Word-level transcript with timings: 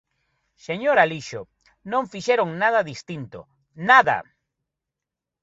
Señor 0.67 0.97
Alixo, 0.99 1.41
non 1.91 2.09
fixeron 2.13 2.47
nada 2.61 2.87
distinto, 2.91 3.39
¡nada! 3.89 4.17